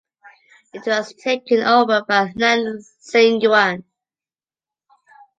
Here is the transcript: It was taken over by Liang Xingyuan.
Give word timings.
It 0.73 0.81
was 0.87 1.13
taken 1.13 1.59
over 1.59 2.03
by 2.07 2.33
Liang 2.35 2.83
Xingyuan. 3.07 3.83